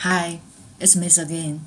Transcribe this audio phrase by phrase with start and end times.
[0.00, 0.40] Hi,
[0.78, 1.60] it's Miss again,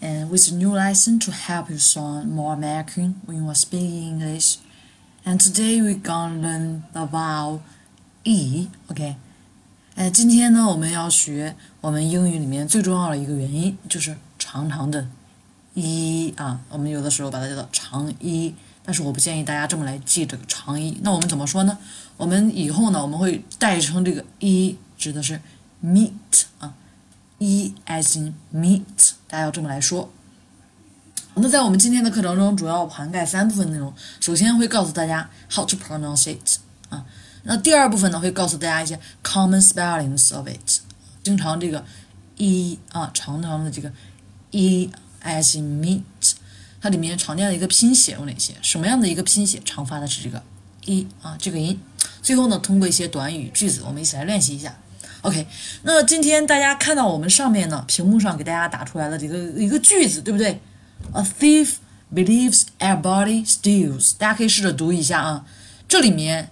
[0.00, 4.20] and with a new lesson to help you sound more American when you are speaking
[4.20, 4.58] English.
[5.24, 7.60] And today we're gonna learn the vowel
[8.24, 8.68] e.
[8.88, 9.16] OK，
[9.94, 15.06] 哎，今天呢，我们要学我们英语里面最重要的一个元音，就是长长的
[15.74, 16.60] e 啊。
[16.68, 20.98] 我们有的时候把它叫做长一，但是我不建议大家这么来记这个长一。
[21.02, 21.78] 那我们怎么说呢？
[22.16, 25.40] 我们以后呢，我们会代称这个 e 指的是
[25.84, 26.10] meat
[26.45, 26.45] 啊。
[27.39, 30.11] E as in meat，大家要这么来说。
[31.35, 33.93] 那在我们今天的课程中，主要涵盖三部分内容。
[34.19, 36.57] 首先会告诉大家 how to pronounce it
[36.89, 37.05] 啊，
[37.43, 40.79] 那第二部分呢会告诉大家一些 common spellings of it。
[41.23, 41.85] 经常这个
[42.37, 43.91] e 啊，常常的这个
[44.49, 44.89] e
[45.23, 46.33] as in meat，
[46.81, 48.55] 它里面常见的一个拼写有哪些？
[48.63, 50.41] 什么样的一个拼写常发的是这个
[50.85, 51.79] e 啊这个音？
[52.23, 54.75] 最后呢，通过一些短语句子，我们一起来练习一下。
[55.27, 55.45] OK，
[55.83, 60.61] 那今天大家看到我们上面呢，屏幕上给大家打出来的这个一个句子，对不对
[61.11, 61.73] ？A thief
[62.15, 64.13] believes everybody steals。
[64.17, 65.45] 大家可以试着读一下啊，
[65.85, 66.49] 这里面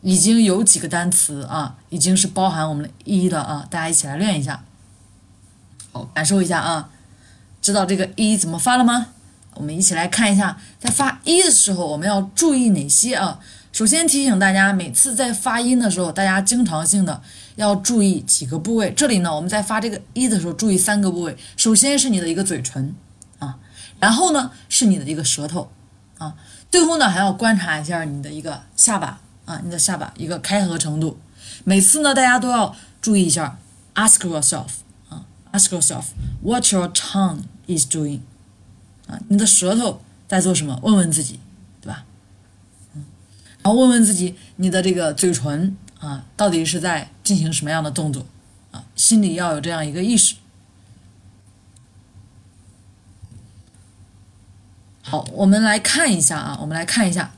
[0.00, 4.64] 已经有几个单词啊，已经是包含我们的一的啊，大家一起来练一下，
[5.92, 6.90] 好，感受一下啊，
[7.62, 9.10] 知道这个一怎么发了吗？
[9.54, 13.38] 我们一起来看一下，在发一的时候，我们要注意哪些啊？
[13.76, 17.20] 首先提醒大家，每次在发音的时候，大家经常性的
[17.56, 18.90] 要注意几个部位。
[18.90, 21.36] 这里呢，我们在发这个一的时候，注意三个部位。
[21.58, 22.94] 首先是你的一个嘴唇
[23.38, 23.58] 啊，
[24.00, 25.70] 然后呢是你的一个舌头
[26.16, 26.34] 啊，
[26.70, 31.18] 最后呢还要观察一下你的一个下巴啊，你的下巴一个开合程度。
[31.64, 33.58] 每次呢，大家都要注意一下
[33.94, 34.68] ，ask yourself
[35.10, 36.04] 啊，ask yourself
[36.42, 38.20] what your tongue is doing
[39.06, 40.80] 啊，你的舌头在做什么？
[40.82, 41.40] 问问自己。
[43.66, 48.24] 然后问问自己，你的这个嘴唇啊，到底是在进行什么样的动作
[48.70, 48.84] 啊？
[48.94, 50.36] 心里要有这样一个意识。
[55.02, 57.32] 好，我们来看一下啊，我们来看一下，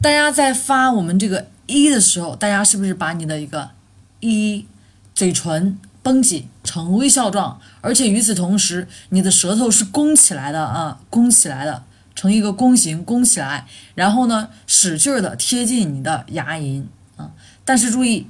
[0.00, 3.72] 大家在发我们这个一的时候，大家是不是把你的一个
[4.20, 4.66] 一
[5.14, 11.82] 嘴唇绷紧成微笑状，而且与此同时，你的舌头是弓起来的啊，弓起来的。
[12.20, 16.84] 成一个弓形，弓起来，然后呢，使劲儿的贴近你的牙龈
[17.16, 17.32] 啊，
[17.64, 18.26] 但是注意，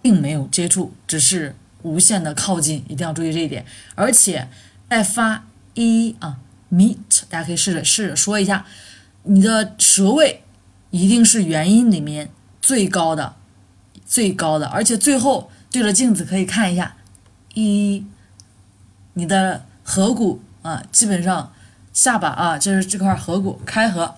[0.00, 3.66] 并没有接触，只是无限的靠近，一定要注意这一点。
[3.96, 4.48] 而且
[4.88, 6.38] 在发一啊
[6.70, 8.64] ，meet，大家可以试着试着说一下，
[9.24, 10.44] 你的舌位
[10.90, 12.30] 一定是元音里面
[12.60, 13.34] 最高的，
[14.06, 16.94] 最高的，而且最后对着镜子可以看一下，
[17.54, 18.06] 一，
[19.14, 21.52] 你的颌骨啊，基本上。
[21.92, 24.14] 下巴啊，就是这块颌骨开合，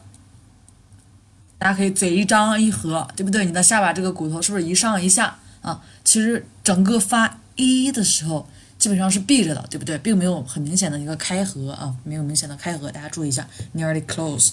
[1.59, 3.45] 大家可以嘴一张一合，对不对？
[3.45, 5.83] 你的下巴这个骨头是不是一上一下啊？
[6.05, 8.49] 其实整个发一的时候
[8.79, 9.99] 基本上是闭着的，对不对？
[9.99, 14.53] 并没有很明显的一个开合啊，没有明显的开合，大家注意一下，nearly closed。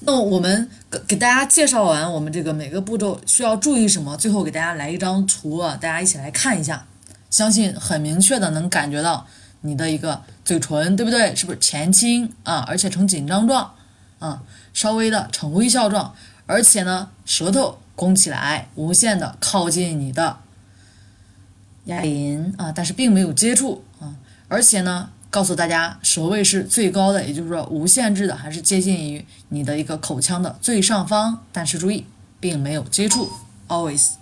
[0.00, 6.86] 那我们给给大家介绍完我们这个每个步骤需要注意什么，最后给大家来一张图啊，大家一起来看一下，
[7.28, 9.26] 相信很明确的能感觉到。
[9.66, 11.34] 你的一个嘴唇，对不对？
[11.34, 12.64] 是不是前倾啊？
[12.68, 13.72] 而且呈紧张状
[14.20, 16.14] 啊，稍微的呈微笑状，
[16.46, 20.38] 而且呢，舌头弓起来，无限的靠近你的
[21.86, 24.14] 牙龈啊，但是并没有接触啊。
[24.48, 32.06] 而且呢，告诉大家，舌位是最高的，也就是说无限制的，还是接近于你的一个口腔的最上方，但是注意，
[32.38, 33.30] 并没有接触。
[33.66, 34.12] Always，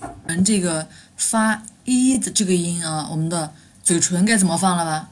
[0.00, 3.52] 我们这个发一的这个音啊，我们的。
[3.82, 5.08] 嘴唇该怎么放了吧？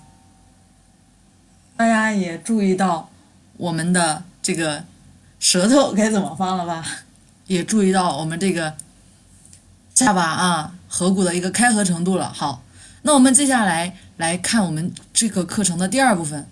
[1.77, 3.09] 大家也注意到
[3.57, 4.85] 我们的这个
[5.39, 6.85] 舌头该怎么放了吧？
[7.47, 8.75] 也注意到我们这个
[9.95, 12.33] 下巴啊、颌骨的一个开合程度了。
[12.33, 12.63] 好，
[13.03, 16.47] 那我们接下来来看我们这个课程的第二部分，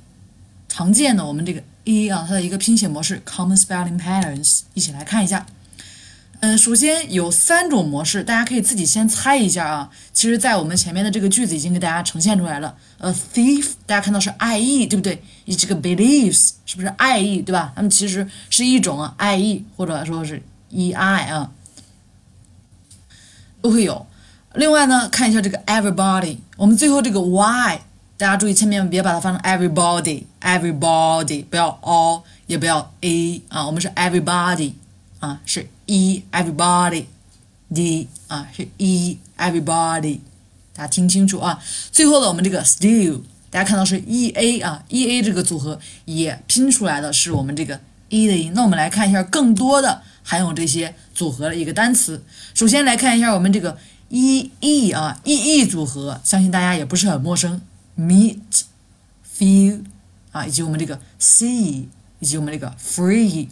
[0.69, 5.45] 常见的我们这个 e 啊，它的一个拼写模式 （common spelling patterns），一起来看一下。
[6.41, 9.91] 嗯，首先有三种模式，大家可以自己先猜一下啊。
[10.13, 12.77] 其实，在我们前面的这个句子已经给大家呈现出来了。
[12.99, 15.23] A thief，大家看到是 i e，对不对？
[15.47, 17.73] 你这个 believes 是不是 i e，对吧？
[17.75, 21.51] 它们其实是一种啊 i e，或者说是 e i 啊，
[23.63, 24.07] 都会有。
[24.55, 27.79] 另外呢，看一下这个 everybody，我们最后这个 why，
[28.19, 34.73] 大家注意前面别把它发成 everybody，everybody 不要 all，也不要 a 啊，我们是 everybody。
[35.19, 40.19] 啊，是 e everybody，d 啊是 e everybody，
[40.75, 41.63] 大家听清楚啊。
[41.91, 48.53] 最后的我们这个 still，大家看到是 e a 啊，e a 这个组合也拼出来的是我们这个 e 的音。
[48.55, 52.23] 那我们来看一下更多的含有这些组合的一个单词。
[52.53, 53.79] 首先来看一下我们这个
[54.09, 57.61] e e 啊 e e 组合，相信大家也不是很陌生
[57.99, 58.37] ，meet、
[59.39, 59.83] feel
[60.33, 61.85] 啊，以及我们这个 see，
[62.19, 63.47] 以及我们这个 free。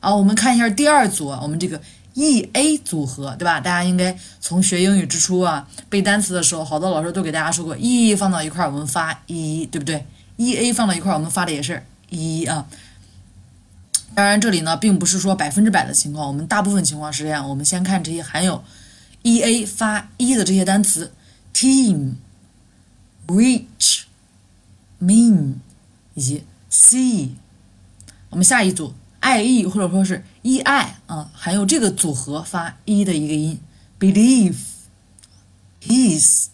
[0.00, 1.80] 啊，我们看一下第二组，我们这个。
[2.14, 3.60] e a 组合，对吧？
[3.60, 10.04] 大家应该从学英语之初啊，背单词的时候，好多老师都给大家说过，e 放到一块儿，我们发 e，对不对
[10.36, 12.66] ？e a 放到一块儿，我们发的也是 e 啊。
[14.12, 17.48] 当然，这里呢，并不是说百分之百的情况，我们大部分情况是这样。
[17.48, 18.62] 我们先看这些含有
[19.22, 21.12] e a 发 e 的这些单词
[21.54, 22.14] ：team、
[23.28, 24.00] reach、
[25.00, 25.54] mean
[26.14, 27.30] 以及 see。
[28.30, 28.94] 我们下一组。
[29.20, 33.60] I e 或者说是 e i 啊，还有这个组合发 e 的一个音
[33.98, 34.56] ，believe、
[35.82, 36.48] is,、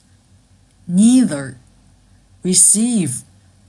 [0.89, 1.55] neither、
[2.43, 3.21] receive。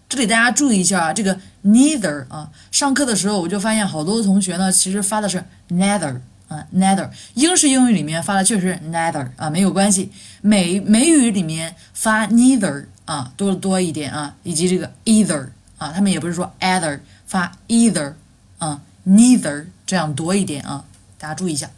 [0.10, 7.10] 这里大家注意一下啊，这个 neither 啊，上课的时候我就发现好多同学呢，其实发的是 neither 啊，neither。
[7.34, 10.12] 英式英语里面发的确实 neither 啊，没有关系。
[10.42, 18.14] 美美语里面发 neither 啊，多多一点啊，以及这个 either 啊，他们也不是说 either 发 either
[18.58, 18.82] 啊。
[19.08, 20.84] Neither 这样多一点啊，
[21.18, 21.72] 大家注意一下。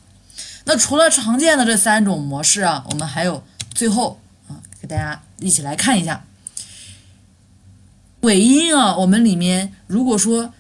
[0.65, 6.25] 那除了常见的这三种模式啊，我们还有最后啊，给大家一起来看一下
[8.21, 8.97] 尾音啊。
[8.97, 10.51] 我们里面如果说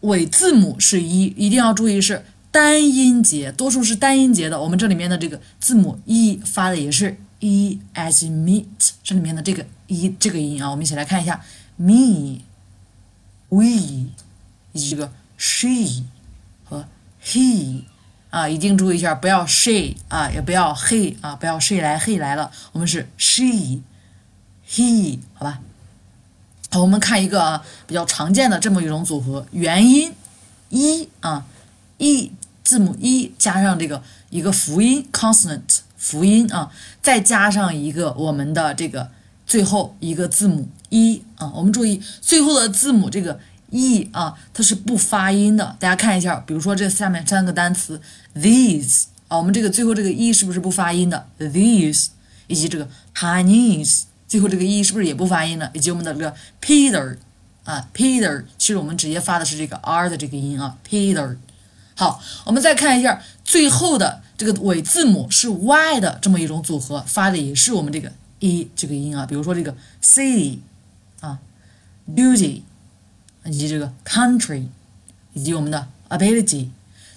[0.00, 4.60] 尾字母是一，一定要注意是单音节，多数是单音节的。
[4.60, 8.64] 我们这里面的这个字母 e 发的也是 e，as meet
[9.04, 11.40] 这里面的这个 e 这个音啊，我们一起来看一下
[11.76, 13.62] me，we
[14.72, 16.04] 以及这个 she
[16.64, 16.86] 和。
[17.24, 17.82] he
[18.30, 25.58] 啊，一定注意一下，不要 she 啊，也不要 he 啊，不要 she 来 he 来了，我们是 she，he 好吧？
[26.70, 30.14] 好，我们看一个啊比较常见的这么一种组合，元音
[30.68, 31.44] e 啊
[31.98, 32.30] ，e
[32.62, 34.00] 字母 e 加上这个
[34.30, 36.70] 一个辅音 consonant 辅音啊，
[37.02, 39.10] 再加上一个我们的这个
[39.44, 43.40] 最后一个字母 e 啊，我们注意最后的字母这个。
[43.70, 45.76] E 啊，它是不发音的。
[45.80, 48.00] 大家看一下，比如说这下面三个单词
[48.34, 52.08] ，these 啊，我们这个最后这个 e 是不是不发音的？these
[52.46, 55.70] 以及这个 Chinese 最后这个 e 是不是也不发音的？
[55.74, 57.16] 以及我们的这个 Peter
[57.64, 61.36] 啊，Peter 其实我们直接发的是这个 r 的这个音啊，Peter。
[61.96, 69.26] 好，我们再看一下最后的这个尾字母是 y 的这么一种组合，发的也是我们这个 e 这个音啊。
[69.26, 70.58] 比如说这个 city
[71.20, 71.38] 啊
[72.14, 72.62] ，beauty。
[73.48, 74.66] 以及这个 country，
[75.32, 76.68] 以及我们的 ability，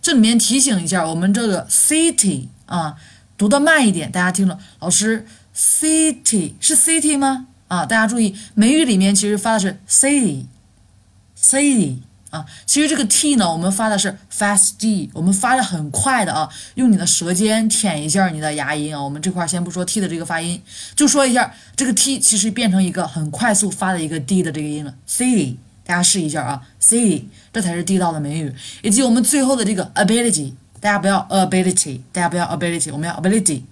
[0.01, 2.95] 这里面提醒一下，我们这个 city 啊，
[3.37, 7.47] 读的慢一点，大家听了，老师 city 是 city 吗？
[7.67, 11.97] 啊，大家注意，美语里面其实发的是 city，city。
[12.29, 19.01] 啊，其实这个 t 呢，我们发的是 fast d，我们发的很快的啊，用你的舌尖舔一下你的牙龈啊。
[19.01, 20.61] 我们这块先不说 t 的这个发音，
[20.95, 25.55] 就说一下这个 t 其实变成一个很快速发的一个 d 的这个音了，city。
[25.89, 28.53] 大家试一下啊，city，这才是地道的美语。
[28.83, 33.63] 以及我们最后的这个 ability，大家不要 ability，大家不要 ability，我们要 ability，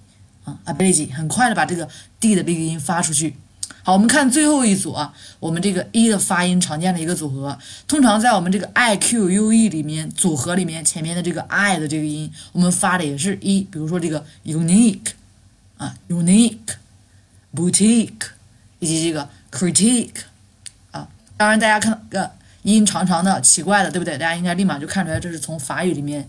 [0.42, 1.88] 啊，ability，很快的把这个
[2.18, 3.36] d 的这个音发出去。
[3.84, 7.56] 好，我们看最后一组啊，我们这个 e 的发音常见的一个组合，
[7.86, 13.64] 通常在我们这个 i q u e 里面组合里面，前面的这个 i 的这个音，我们发的也是 e。
[13.70, 15.10] 比如说这个 unique，
[15.76, 18.10] 啊，unique，boutique，
[18.80, 20.22] 以及这个 critique。
[21.38, 22.32] 当然，大家看个
[22.64, 24.18] 音长长的、奇怪的，对不对？
[24.18, 26.28] 大家应该立马就看出来，这是从法语里面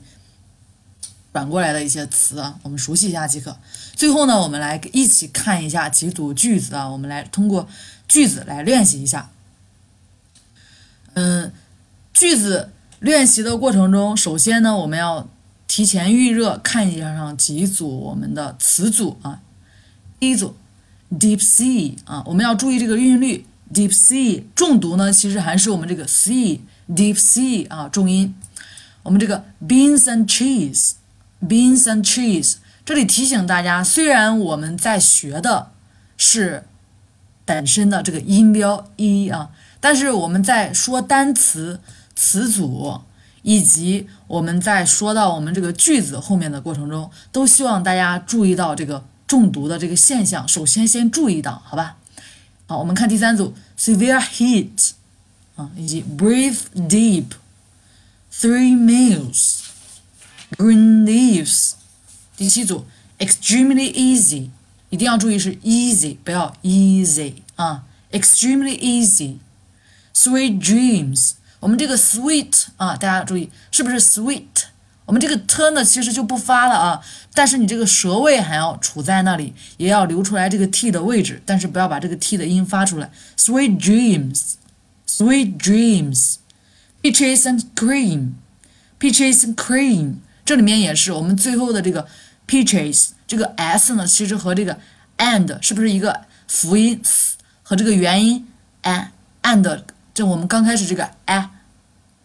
[1.33, 2.59] 转过来的一些词啊。
[2.61, 3.57] 我们熟悉一下即可。
[3.95, 6.87] 最后呢，我们来一起看一下几组句子啊。
[6.87, 7.67] 我们来通过
[8.07, 9.31] 句子来练习一下。
[11.15, 11.51] 嗯，
[12.13, 15.27] 句子练习的过程中，首先呢，我们要
[15.67, 19.41] 提前预热，看一下上几组我们的词组啊。
[20.19, 20.55] 第一组
[21.11, 23.47] ，deep sea 啊，我们要注意这个韵律。
[23.73, 26.59] Deep sea 重读呢，其实还是我们这个 sea
[26.89, 28.35] deep sea 啊重音。
[29.03, 30.93] 我们这个 beans and cheese
[31.41, 35.71] beans and cheese 这里提醒大家，虽然我们在学的
[36.17, 36.65] 是
[37.45, 41.79] 本身的这个音标一啊，但是我们在说单词
[42.15, 43.01] 词组
[43.43, 50.47] 以及我们在说到我们这个句子后面的过程中，都希望大家注意到这个重读的这个现象。
[50.47, 51.97] 首先先注意到，好吧？
[52.68, 54.90] 好，我们看第三组，severe heat，
[55.56, 58.74] 啊，以及 breathe deep，three
[60.56, 61.72] meals，green leaves。
[62.36, 62.86] 第七组，
[63.18, 64.50] extremely easy，
[64.90, 74.57] 一定要注意是 easy，不要 easy 啊，extremely easy。sweet dreams， 我们这个 sweet 啊，大家注意是不是 sweet？
[75.09, 77.01] 我们这个 t 呢，其实就不发了啊，
[77.33, 83.09] 但是你这个舌位还要处在那里，也要留出来这个 t 的位置，但是不要把这个 t 的音发出来。
[83.35, 92.07] Sweet dreams，sweet dreams，peaches and cream，peaches and cream，这里面也是我们最后的这个
[92.47, 94.77] peaches 这个 s 呢，其实和这个
[95.17, 97.01] and 是不是一个辅音
[97.63, 98.47] 和这个元音
[98.83, 99.11] a
[99.41, 99.81] and，
[100.13, 101.49] 这我们刚开始这个 a，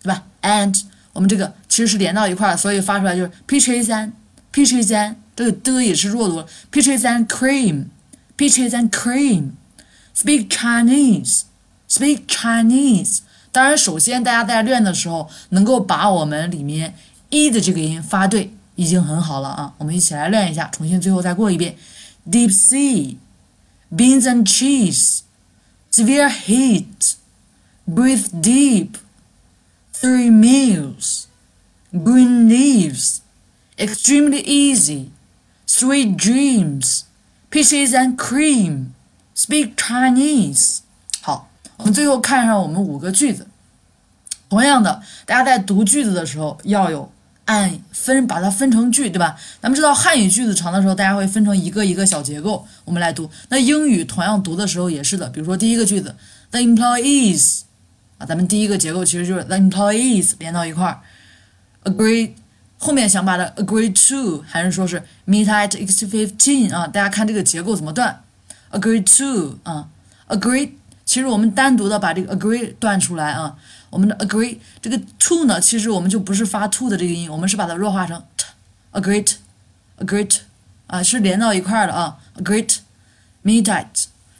[0.02, 0.82] 对吧？and
[1.14, 4.12] 我们这个其实是连到一块儿，所以发出来就是 peaches and
[4.52, 6.40] peaches and 这个的也是弱读
[6.70, 13.18] ，peaches and cream，peaches and cream，speak Chinese，speak Chinese。
[13.50, 16.94] 当然，首先大家在练的时候能够把我们里面
[17.30, 19.74] e 的这个音发对，已经很好了啊。
[19.78, 21.74] 我们一起来练一下，重新最后再过一遍
[22.30, 28.90] ：deep sea，beans and cheese，severe heat，breathe deep。
[29.92, 31.24] three meals,
[31.94, 33.20] green leaves,
[33.78, 35.10] extremely easy,
[35.66, 37.04] sweet dreams,
[37.50, 38.88] peaches and cream,
[39.36, 40.78] speak Chinese。
[41.20, 43.46] 好，我们最后看上我们五个句子。
[44.50, 47.10] 同样的，大家在读句子的时候要有
[47.44, 49.36] 按分把它分成句，对吧？
[49.60, 53.30] 咱们知道汉语句子长的时候，大家会分成一个一个小结构，我们来读。
[53.48, 56.14] 那英语同样读的时候也是的，比如说第一个句子
[56.50, 57.62] ，The employees
[58.18, 61.00] 啊，咱们第一个结构其实就是 the employees 连到一块儿
[61.84, 62.32] ，agree
[62.78, 66.86] 后面想把它 agree to 还是说是 meet at x fifteen 啊？
[66.86, 68.22] 大家看这个结构怎么断
[68.72, 69.88] ？agree to 啊
[70.28, 70.70] ，agree
[71.04, 73.56] 其实我们单独的把这个 agree 断出来啊，
[73.90, 80.38] 我们的 agree 这个 to 呢，其实我们就不是发 to 的这个音，我们是把它弱化成 t，agree，agree
[80.86, 82.66] 啊，是连到一块儿的啊，agree
[83.44, 83.86] meet at。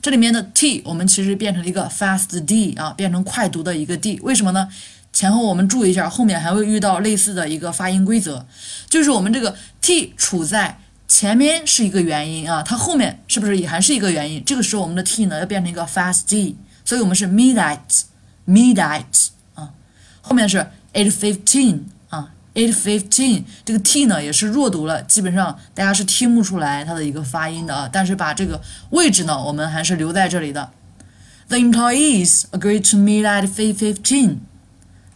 [0.02, 4.68] 这里面的 t 我们其实变成了一个 fast d 啊，变成快读的一个 d，为什么呢？
[5.14, 8.44] 前后我们注意一下，后面还会遇到类似的一个发音规则，
[8.90, 10.78] 就是我们这个 t 处在
[11.08, 14.42] 前面是一个元音啊，它后面是不是也还是一个元音？
[14.44, 19.70] 这个时候我们的 t 呢要变成一个 fast d，所以我们是 midnight，midnight 啊，
[20.20, 22.32] 后面是 eight fifteen 啊。
[22.54, 27.90] Eight fifteen，这个 t 呢也是弱读了，基本上大家是听不出来它的一个发音的啊。
[27.92, 30.70] 但是把这个位置呢，我们还是留在这里的。
[31.48, 34.36] The employees agreed to meet at eight fifteen.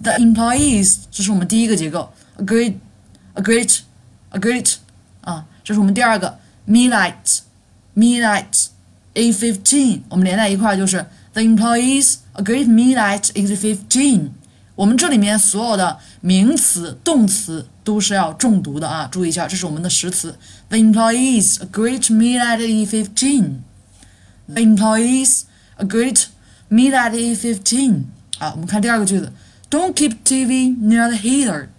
[0.01, 2.11] The employees，这是我们第一个结构。
[2.37, 4.75] Agreed，agreed，agreed，
[5.21, 6.39] 啊，这是我们第二个。
[6.67, 8.67] Meet at，meet at
[9.13, 14.29] eight fifteen，我们连在一块就是 The employees agreed to meet at eight fifteen。
[14.75, 19.07] 我们这里面所有的名词、动词都是要重读的啊！
[19.11, 20.35] 注意一下，这是我们的实词。
[20.69, 23.59] The employees agreed to meet at eight fifteen.
[24.47, 25.43] The employees
[25.77, 28.05] agreed to meet at eight fifteen.
[28.39, 29.31] 啊，我们看第二个句子
[29.69, 31.69] ：Don't keep TV near the heater.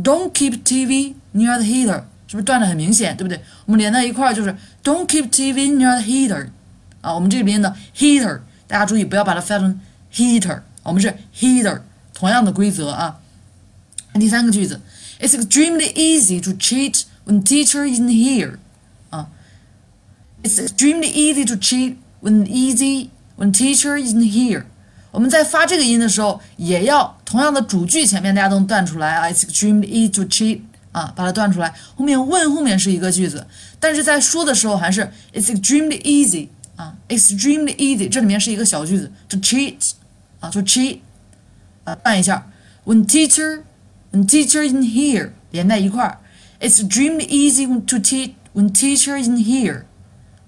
[0.00, 2.04] Don't keep TV near the heater.
[2.26, 3.40] 是不是断的很明显，对不对？
[3.64, 6.48] 我们连在一块儿就是 Don't keep TV near the heater.
[7.00, 9.80] 啊，我们这边的 heater，大家注意不要把它发成
[10.12, 11.80] heater，我们是 heater。
[12.12, 13.20] 同样的规则啊。
[14.14, 14.80] 第三个句子，
[15.20, 18.56] It's extremely easy to cheat when teacher isn't here。
[19.10, 19.28] 啊，
[20.42, 24.64] It's extremely easy to cheat when easy when teacher isn't here。
[25.13, 29.27] 我们在发这个音的时候，也要同样的主句前面大家都能断出来啊。
[29.27, 31.71] It's extremely easy to cheat 啊，把它断出来。
[31.95, 33.45] 后面问后面是一个句子，
[33.79, 38.09] 但是在说的时候还是 It's extremely easy 啊，extremely easy。
[38.09, 39.91] 这里面是一个小句子，to cheat
[40.39, 40.97] 啊，to cheat。
[41.83, 42.49] 啊，断一下
[42.85, 43.61] ，When teacher,
[44.11, 46.17] when teacher in here，连在一块儿
[46.59, 49.83] ，It's extremely easy to teach when teacher in here。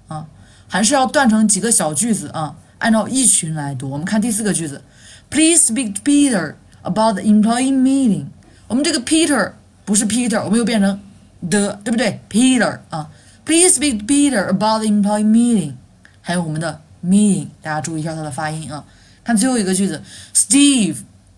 [0.08, 0.26] 啊，
[0.68, 3.89] 还是要断成几个小句子啊，按照一群来读。
[3.91, 4.83] 我们看第四个句子，
[5.31, 8.27] Please speak to Peter about the employee meeting。
[8.69, 9.53] 我们这个 Peter
[9.85, 11.01] 不是 Peter，我们又变成
[11.49, 12.21] the，对不对？
[12.29, 13.11] Peter 啊，
[13.45, 15.75] Please speak to Peter about the employee meeting。
[16.21, 18.85] 还有我们的 meeting，大家注意一下它的发音啊。
[19.25, 20.03] 看最后一个句子，
[20.35, 20.97] Steve。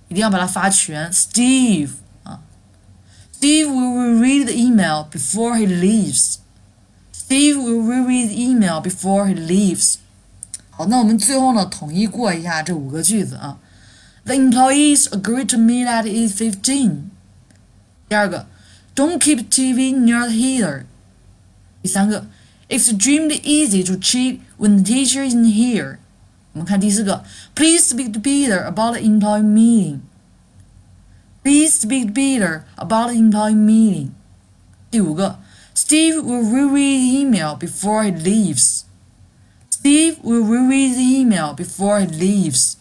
[0.08, 1.88] 一定要把它发全，Steve
[2.22, 2.40] 啊，
[3.34, 6.36] Steve will read the email before he leaves.
[7.14, 9.94] Steve will read the email before he leaves.
[10.76, 13.58] 好，那我们最后呢，统一过一下这五个句子啊。
[14.24, 17.02] The employees agreed to meet at 8:15.
[18.08, 18.46] 第二个，
[18.94, 20.84] Don't keep TV near the heater.
[21.82, 22.26] 第三个，
[22.68, 25.98] Extremely easy to cheat when the teacher isn't here.
[26.52, 27.24] 我们看第四个，
[27.54, 30.00] Please speak to Peter about the employee meeting.
[31.42, 34.10] Please speak to Peter about the employee meeting.
[34.90, 35.38] 第五个，
[35.74, 38.84] Steve will reread the email before he leaves.
[39.87, 42.73] Steve will read the email before he leaves.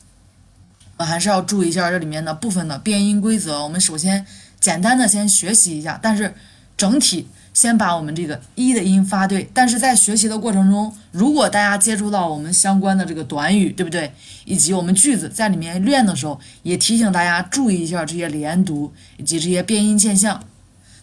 [0.96, 3.62] 我还是要注意一下这里面的部分的变音规则。
[3.62, 4.26] 我们首先
[4.58, 6.34] 简单的先学习一下，但是
[6.76, 9.48] 整体先把我们这个一的音发对。
[9.54, 14.12] 但是在学习的过程中，如果大家接触到我们相关的这个短语，对不对？
[14.44, 20.42] 以及我们句子在里面练的时候，也提醒大家注意一下这些连读以及这些变音现象。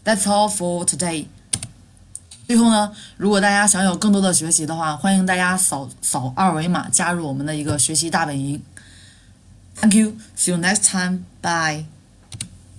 [0.03, 1.27] That's all for today。
[2.47, 8.61] 最后呢，如果大家想有更多的学习的话，欢迎大家扫扫二维码加入我们的一个学习大本营。
[9.77, 10.17] Thank you.
[10.37, 11.25] See you next time.
[11.41, 11.85] Bye.